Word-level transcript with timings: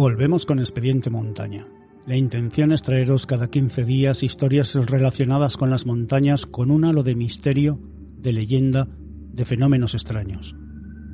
Volvemos 0.00 0.46
con 0.46 0.60
Expediente 0.60 1.10
Montaña. 1.10 1.66
La 2.06 2.16
intención 2.16 2.72
es 2.72 2.80
traeros 2.80 3.26
cada 3.26 3.50
15 3.50 3.84
días 3.84 4.22
historias 4.22 4.74
relacionadas 4.74 5.58
con 5.58 5.68
las 5.68 5.84
montañas 5.84 6.46
con 6.46 6.70
un 6.70 6.86
halo 6.86 7.02
de 7.02 7.14
misterio, 7.14 7.78
de 8.16 8.32
leyenda, 8.32 8.88
de 8.88 9.44
fenómenos 9.44 9.92
extraños. 9.92 10.56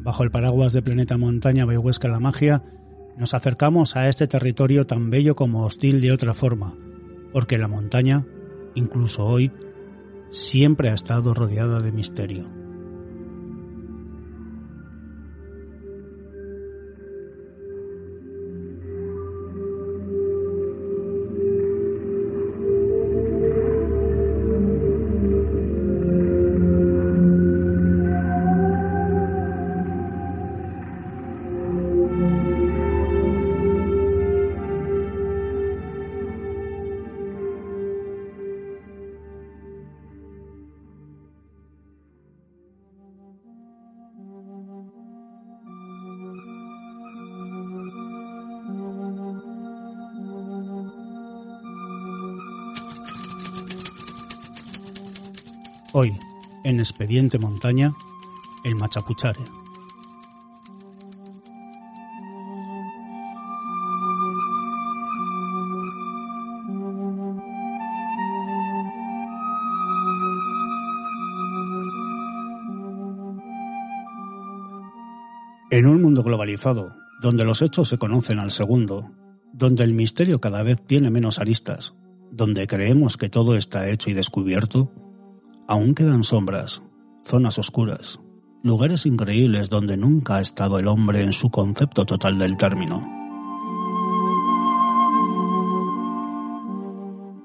Bajo 0.05 0.23
el 0.23 0.31
paraguas 0.31 0.73
de 0.73 0.83
Planeta 0.83 1.17
Montaña 1.17 1.65
Bayhuesca 1.65 2.07
la 2.07 2.21
Magia, 2.21 2.63
nos 3.17 3.35
acercamos 3.35 3.97
a 3.97 4.09
este 4.09 4.29
territorio 4.29 4.87
tan 4.87 5.11
bello 5.11 5.35
como 5.35 5.65
hostil 5.65 6.01
de 6.01 6.13
otra 6.13 6.33
forma, 6.33 6.77
porque 7.33 7.59
la 7.59 7.67
montaña, 7.67 8.25
incluso 8.77 9.25
hoy, 9.25 9.51
siempre 10.31 10.91
ha 10.91 10.95
estado 10.95 11.35
rodeada 11.35 11.81
de 11.81 11.91
misterio. 11.91 12.66
Hoy, 55.99 56.15
en 56.63 56.79
Expediente 56.79 57.39
Montaña, 57.39 57.95
el 58.65 58.75
Machapuchare. 58.75 59.41
En 75.71 75.87
un 75.87 76.03
mundo 76.03 76.23
globalizado, 76.23 76.93
donde 77.23 77.45
los 77.45 77.63
hechos 77.63 77.89
se 77.89 77.97
conocen 77.97 78.39
al 78.39 78.51
segundo, 78.51 79.13
donde 79.55 79.83
el 79.83 79.95
misterio 79.95 80.41
cada 80.41 80.63
vez 80.63 80.77
tiene 80.87 81.11
menos 81.11 81.39
aristas, 81.39 81.95
donde 82.31 82.67
creemos 82.67 83.17
que 83.17 83.31
todo 83.31 83.57
está 83.57 83.89
hecho 83.89 84.11
y 84.11 84.13
descubierto, 84.13 84.93
aún 85.69 85.95
quedan 85.95 86.25
sombras, 86.25 86.83
zonas 87.23 87.59
oscuras, 87.59 88.21
lugares 88.63 89.07
increíbles 89.07 89.69
donde 89.71 89.97
nunca 89.97 90.37
ha 90.37 90.41
estado 90.41 90.79
el 90.79 90.89
hombre 90.89 91.23
en 91.23 91.33
su 91.33 91.51
concepto 91.51 92.05
total 92.05 92.39
del 92.39 92.57
término. 92.57 93.05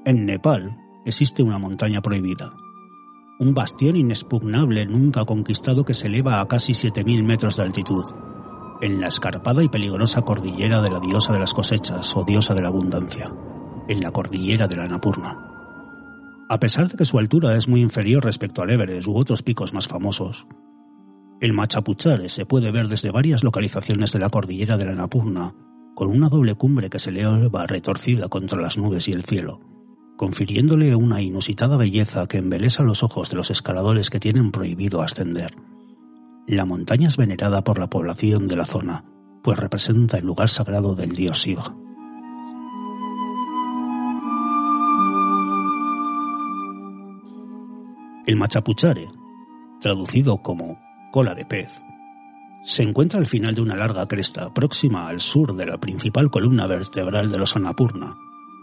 En 0.05 0.25
Nepal 0.25 0.77
existe 1.05 1.43
una 1.43 1.57
montaña 1.57 2.01
prohibida, 2.01 2.53
un 3.39 3.53
bastión 3.53 3.95
inexpugnable 3.95 4.85
nunca 4.85 5.25
conquistado 5.25 5.83
que 5.83 5.93
se 5.93 6.07
eleva 6.07 6.41
a 6.41 6.47
casi 6.47 6.73
7.000 6.73 7.23
metros 7.23 7.57
de 7.57 7.63
altitud, 7.63 8.05
en 8.81 8.99
la 8.99 9.07
escarpada 9.07 9.63
y 9.63 9.69
peligrosa 9.69 10.21
cordillera 10.21 10.81
de 10.81 10.89
la 10.89 10.99
diosa 10.99 11.33
de 11.33 11.39
las 11.39 11.53
cosechas 11.53 12.15
o 12.15 12.23
diosa 12.23 12.53
de 12.53 12.61
la 12.61 12.69
abundancia, 12.69 13.31
en 13.87 14.01
la 14.01 14.11
cordillera 14.11 14.67
de 14.67 14.75
la 14.75 14.87
Napurna. 14.87 15.50
A 16.51 16.59
pesar 16.59 16.89
de 16.89 16.97
que 16.97 17.05
su 17.05 17.17
altura 17.17 17.55
es 17.55 17.69
muy 17.69 17.79
inferior 17.79 18.25
respecto 18.25 18.61
al 18.61 18.71
Everest 18.71 19.07
u 19.07 19.15
otros 19.15 19.41
picos 19.41 19.73
más 19.73 19.87
famosos, 19.87 20.47
el 21.39 21.53
Machapuchare 21.53 22.27
se 22.27 22.45
puede 22.45 22.71
ver 22.71 22.89
desde 22.89 23.09
varias 23.09 23.41
localizaciones 23.41 24.11
de 24.11 24.19
la 24.19 24.29
cordillera 24.29 24.75
de 24.75 24.83
la 24.83 24.93
Napurna, 24.93 25.55
con 25.95 26.09
una 26.09 26.27
doble 26.27 26.55
cumbre 26.55 26.89
que 26.89 26.99
se 26.99 27.11
eleva 27.11 27.65
retorcida 27.67 28.27
contra 28.27 28.59
las 28.59 28.75
nubes 28.75 29.07
y 29.07 29.13
el 29.13 29.23
cielo, 29.23 29.61
confiriéndole 30.17 30.93
una 30.93 31.21
inusitada 31.21 31.77
belleza 31.77 32.27
que 32.27 32.39
embelesa 32.39 32.83
los 32.83 33.01
ojos 33.01 33.29
de 33.29 33.37
los 33.37 33.49
escaladores 33.49 34.09
que 34.09 34.19
tienen 34.19 34.51
prohibido 34.51 35.01
ascender. 35.01 35.55
La 36.47 36.65
montaña 36.65 37.07
es 37.07 37.15
venerada 37.15 37.63
por 37.63 37.79
la 37.79 37.89
población 37.89 38.49
de 38.49 38.57
la 38.57 38.65
zona, 38.65 39.05
pues 39.41 39.57
representa 39.57 40.17
el 40.17 40.25
lugar 40.25 40.49
sagrado 40.49 40.95
del 40.95 41.15
dios 41.15 41.45
Shiva. 41.45 41.73
El 48.23 48.35
Machapuchare, 48.35 49.09
traducido 49.79 50.37
como 50.43 50.79
cola 51.11 51.33
de 51.33 51.43
pez, 51.43 51.81
se 52.63 52.83
encuentra 52.83 53.19
al 53.19 53.25
final 53.25 53.55
de 53.55 53.61
una 53.61 53.75
larga 53.75 54.07
cresta 54.07 54.53
próxima 54.53 55.07
al 55.07 55.19
sur 55.19 55.55
de 55.55 55.65
la 55.65 55.79
principal 55.79 56.29
columna 56.29 56.67
vertebral 56.67 57.31
de 57.31 57.39
los 57.39 57.55
Annapurna, 57.55 58.15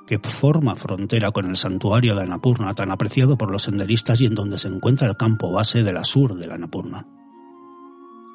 que 0.07 0.21
forma 0.21 0.77
frontera 0.77 1.33
con 1.33 1.47
el 1.47 1.57
santuario 1.57 2.15
de 2.15 2.23
Annapurna 2.23 2.73
tan 2.77 2.93
apreciado 2.93 3.37
por 3.37 3.51
los 3.51 3.65
senderistas 3.65 4.21
y 4.21 4.27
en 4.27 4.37
donde 4.37 4.59
se 4.59 4.69
encuentra 4.69 5.09
el 5.09 5.17
campo 5.17 5.53
base 5.53 5.83
de 5.83 5.93
la 5.93 6.05
sur 6.05 6.37
de 6.37 6.47
la 6.47 6.55
Annapurna. 6.55 7.09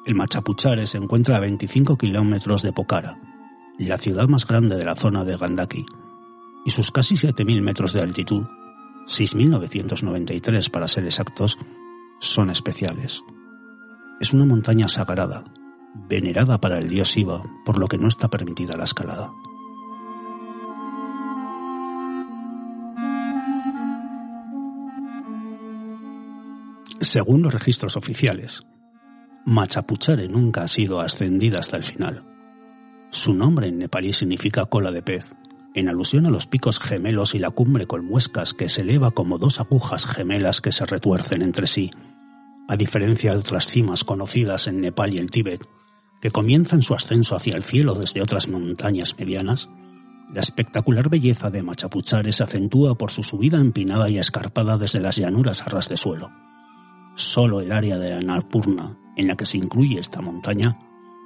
El 0.04 0.16
Machapuchare 0.16 0.86
se 0.86 0.98
encuentra 0.98 1.38
a 1.38 1.40
25 1.40 1.96
kilómetros 1.96 2.60
de 2.60 2.74
Pokhara, 2.74 3.18
la 3.78 3.96
ciudad 3.96 4.28
más 4.28 4.46
grande 4.46 4.76
de 4.76 4.84
la 4.84 4.94
zona 4.94 5.24
de 5.24 5.38
Gandaki, 5.38 5.86
y 6.66 6.70
sus 6.70 6.90
casi 6.90 7.14
7.000 7.14 7.62
metros 7.62 7.94
de 7.94 8.02
altitud 8.02 8.44
6.993 9.06 10.70
para 10.70 10.88
ser 10.88 11.04
exactos, 11.04 11.58
son 12.20 12.50
especiales. 12.50 13.22
Es 14.20 14.32
una 14.32 14.46
montaña 14.46 14.88
sagrada, 14.88 15.44
venerada 15.94 16.60
para 16.60 16.78
el 16.78 16.88
dios 16.88 17.08
Shiva, 17.14 17.42
por 17.64 17.78
lo 17.78 17.86
que 17.88 17.98
no 17.98 18.08
está 18.08 18.28
permitida 18.28 18.76
la 18.76 18.84
escalada. 18.84 19.32
Según 27.00 27.42
los 27.42 27.52
registros 27.52 27.96
oficiales, 27.96 28.64
Machapuchare 29.44 30.26
nunca 30.26 30.62
ha 30.62 30.68
sido 30.68 31.00
ascendida 31.00 31.58
hasta 31.58 31.76
el 31.76 31.84
final. 31.84 32.24
Su 33.10 33.34
nombre 33.34 33.68
en 33.68 33.78
nepalí 33.78 34.14
significa 34.14 34.64
cola 34.64 34.90
de 34.90 35.02
pez, 35.02 35.34
en 35.74 35.88
alusión 35.88 36.26
a 36.26 36.30
los 36.30 36.46
picos 36.46 36.78
gemelos 36.78 37.34
y 37.34 37.40
la 37.40 37.50
cumbre 37.50 37.86
con 37.86 38.04
muescas 38.04 38.54
que 38.54 38.68
se 38.68 38.82
eleva 38.82 39.10
como 39.10 39.38
dos 39.38 39.60
agujas 39.60 40.06
gemelas 40.06 40.60
que 40.60 40.72
se 40.72 40.86
retuercen 40.86 41.42
entre 41.42 41.66
sí, 41.66 41.90
a 42.68 42.76
diferencia 42.76 43.32
de 43.32 43.38
otras 43.38 43.66
cimas 43.66 44.04
conocidas 44.04 44.68
en 44.68 44.80
Nepal 44.80 45.14
y 45.14 45.18
el 45.18 45.30
Tíbet, 45.30 45.68
que 46.20 46.30
comienzan 46.30 46.82
su 46.82 46.94
ascenso 46.94 47.36
hacia 47.36 47.56
el 47.56 47.64
cielo 47.64 47.94
desde 47.94 48.22
otras 48.22 48.48
montañas 48.48 49.16
medianas, 49.18 49.68
la 50.32 50.40
espectacular 50.40 51.10
belleza 51.10 51.50
de 51.50 51.62
Machapuchare 51.62 52.32
se 52.32 52.44
acentúa 52.44 52.94
por 52.96 53.10
su 53.10 53.22
subida 53.22 53.60
empinada 53.60 54.08
y 54.08 54.18
escarpada 54.18 54.78
desde 54.78 55.00
las 55.00 55.16
llanuras 55.16 55.62
a 55.62 55.66
ras 55.66 55.88
de 55.88 55.96
suelo. 55.96 56.30
Solo 57.14 57.60
el 57.60 57.72
área 57.72 57.98
de 57.98 58.14
Annapurna, 58.14 58.96
en 59.16 59.28
la 59.28 59.36
que 59.36 59.44
se 59.44 59.58
incluye 59.58 60.00
esta 60.00 60.22
montaña, 60.22 60.78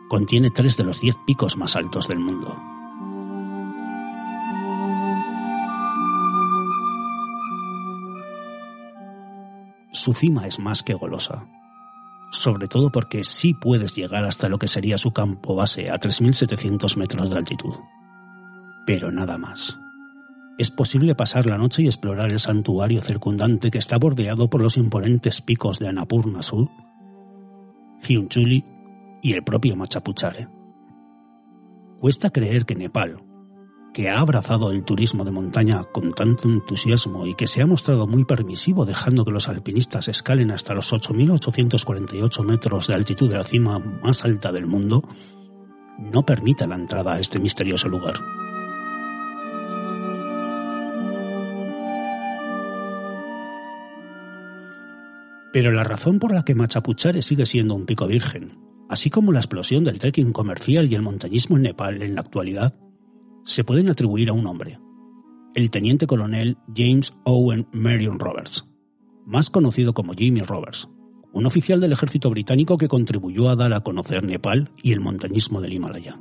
contiene 0.08 0.50
tres 0.50 0.76
de 0.76 0.84
los 0.84 1.00
diez 1.00 1.16
picos 1.26 1.56
más 1.56 1.76
altos 1.76 2.08
del 2.08 2.18
mundo. 2.18 2.77
Su 10.08 10.14
cima 10.14 10.46
es 10.46 10.58
más 10.58 10.82
que 10.82 10.94
golosa, 10.94 11.46
sobre 12.32 12.66
todo 12.66 12.90
porque 12.90 13.24
sí 13.24 13.52
puedes 13.52 13.94
llegar 13.94 14.24
hasta 14.24 14.48
lo 14.48 14.58
que 14.58 14.66
sería 14.66 14.96
su 14.96 15.10
campo 15.12 15.54
base 15.54 15.90
a 15.90 16.00
3.700 16.00 16.96
metros 16.96 17.28
de 17.28 17.36
altitud. 17.36 17.74
Pero 18.86 19.12
nada 19.12 19.36
más. 19.36 19.78
Es 20.56 20.70
posible 20.70 21.14
pasar 21.14 21.44
la 21.44 21.58
noche 21.58 21.82
y 21.82 21.88
explorar 21.88 22.30
el 22.30 22.40
santuario 22.40 23.02
circundante 23.02 23.70
que 23.70 23.76
está 23.76 23.98
bordeado 23.98 24.48
por 24.48 24.62
los 24.62 24.78
imponentes 24.78 25.42
picos 25.42 25.78
de 25.78 25.88
Annapurna 25.88 26.42
Sur, 26.42 26.70
Hiunchuli 28.08 28.64
y 29.20 29.34
el 29.34 29.44
propio 29.44 29.76
Machapuchare. 29.76 30.48
Cuesta 32.00 32.30
creer 32.30 32.64
que 32.64 32.76
Nepal, 32.76 33.22
que 33.92 34.08
ha 34.08 34.20
abrazado 34.20 34.70
el 34.70 34.84
turismo 34.84 35.24
de 35.24 35.30
montaña 35.30 35.82
con 35.84 36.12
tanto 36.12 36.48
entusiasmo 36.48 37.26
y 37.26 37.34
que 37.34 37.46
se 37.46 37.62
ha 37.62 37.66
mostrado 37.66 38.06
muy 38.06 38.24
permisivo 38.24 38.84
dejando 38.84 39.24
que 39.24 39.32
los 39.32 39.48
alpinistas 39.48 40.08
escalen 40.08 40.50
hasta 40.50 40.74
los 40.74 40.92
8.848 40.92 42.44
metros 42.44 42.86
de 42.86 42.94
altitud 42.94 43.28
de 43.30 43.36
la 43.36 43.44
cima 43.44 43.78
más 43.78 44.24
alta 44.24 44.52
del 44.52 44.66
mundo, 44.66 45.02
no 45.98 46.24
permita 46.24 46.66
la 46.66 46.76
entrada 46.76 47.14
a 47.14 47.20
este 47.20 47.40
misterioso 47.40 47.88
lugar. 47.88 48.14
Pero 55.52 55.72
la 55.72 55.82
razón 55.82 56.18
por 56.18 56.32
la 56.32 56.44
que 56.44 56.54
Machapuchare 56.54 57.22
sigue 57.22 57.46
siendo 57.46 57.74
un 57.74 57.86
pico 57.86 58.06
virgen, 58.06 58.58
así 58.88 59.10
como 59.10 59.32
la 59.32 59.40
explosión 59.40 59.82
del 59.82 59.98
trekking 59.98 60.32
comercial 60.32 60.90
y 60.90 60.94
el 60.94 61.02
montañismo 61.02 61.56
en 61.56 61.62
Nepal 61.62 62.02
en 62.02 62.14
la 62.14 62.20
actualidad, 62.20 62.74
se 63.48 63.64
pueden 63.64 63.88
atribuir 63.88 64.28
a 64.28 64.34
un 64.34 64.46
hombre, 64.46 64.78
el 65.54 65.70
teniente 65.70 66.06
coronel 66.06 66.58
James 66.76 67.14
Owen 67.24 67.66
Marion 67.72 68.18
Roberts, 68.18 68.66
más 69.24 69.48
conocido 69.48 69.94
como 69.94 70.12
Jimmy 70.12 70.42
Roberts, 70.42 70.86
un 71.32 71.46
oficial 71.46 71.80
del 71.80 71.92
ejército 71.92 72.28
británico 72.28 72.76
que 72.76 72.88
contribuyó 72.88 73.48
a 73.48 73.56
dar 73.56 73.72
a 73.72 73.80
conocer 73.80 74.22
Nepal 74.22 74.70
y 74.82 74.92
el 74.92 75.00
montañismo 75.00 75.62
del 75.62 75.72
Himalaya. 75.72 76.20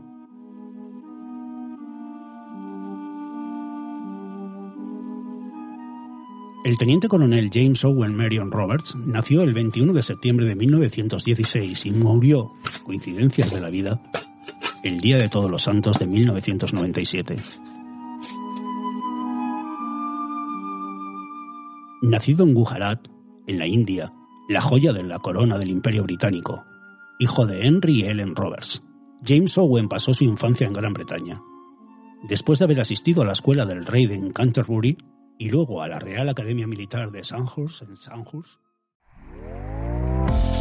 El 6.64 6.78
teniente 6.78 7.10
coronel 7.10 7.50
James 7.54 7.84
Owen 7.84 8.16
Marion 8.16 8.52
Roberts 8.52 8.96
nació 8.96 9.44
el 9.44 9.54
21 9.54 9.92
de 9.92 10.04
septiembre 10.04 10.46
de 10.46 10.56
1916 10.56 11.86
y 11.88 11.92
murió, 11.92 12.54
coincidencias 12.86 13.54
de 13.54 13.60
la 13.60 13.70
vida, 13.70 14.02
el 14.88 15.02
Día 15.02 15.18
de 15.18 15.28
Todos 15.28 15.52
los 15.52 15.64
Santos 15.64 16.00
de 16.00 16.08
1997. 16.08 17.36
Nacido 22.04 22.46
en 22.46 22.54
Gujarat, 22.54 23.06
en 23.48 23.60
la 23.60 23.68
India, 23.68 24.14
la 24.48 24.62
joya 24.62 24.94
de 24.94 25.04
la 25.04 25.20
corona 25.20 25.58
del 25.58 25.72
Imperio 25.72 26.04
Británico, 26.04 26.64
hijo 27.20 27.46
de 27.46 27.68
Henry 27.68 28.00
y 28.00 28.04
Ellen 28.06 28.34
Roberts, 28.34 28.82
James 29.26 29.58
Owen 29.58 29.90
pasó 29.90 30.14
su 30.14 30.24
infancia 30.24 30.66
en 30.66 30.74
Gran 30.74 30.94
Bretaña. 30.94 31.42
Después 32.24 32.60
de 32.60 32.66
haber 32.66 32.80
asistido 32.80 33.24
a 33.24 33.26
la 33.26 33.34
escuela 33.34 33.66
del 33.66 33.86
rey 33.86 34.06
de 34.06 34.32
Canterbury 34.32 34.98
y 35.38 35.50
luego 35.50 35.82
a 35.82 35.90
la 35.90 36.00
Real 36.00 36.30
Academia 36.30 36.66
Militar 36.66 37.12
de 37.12 37.26
Sandhurst 37.26 37.82
en 37.82 37.98
Sandhurst, 37.98 38.62